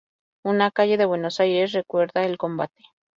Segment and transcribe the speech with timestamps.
[0.43, 2.81] Una calle de Buenos Aires recuerda el combate.